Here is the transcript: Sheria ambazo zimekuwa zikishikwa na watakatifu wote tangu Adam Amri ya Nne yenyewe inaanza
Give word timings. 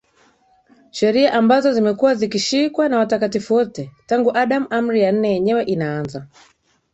Sheria 0.91 1.33
ambazo 1.33 1.73
zimekuwa 1.73 2.15
zikishikwa 2.15 2.89
na 2.89 2.97
watakatifu 2.97 3.53
wote 3.53 3.91
tangu 4.05 4.37
Adam 4.37 4.67
Amri 4.69 5.01
ya 5.01 5.11
Nne 5.11 5.31
yenyewe 5.33 5.63
inaanza 5.63 6.27